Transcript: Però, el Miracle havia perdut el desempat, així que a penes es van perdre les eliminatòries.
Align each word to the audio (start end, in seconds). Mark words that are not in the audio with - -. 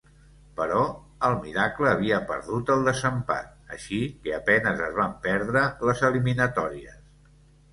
Però, 0.59 0.77
el 1.27 1.35
Miracle 1.41 1.89
havia 1.97 2.17
perdut 2.31 2.71
el 2.77 2.81
desempat, 2.87 3.51
així 3.77 4.01
que 4.25 4.33
a 4.39 4.41
penes 4.49 4.83
es 4.87 4.97
van 5.01 5.15
perdre 5.27 5.67
les 5.91 6.03
eliminatòries. 6.11 6.99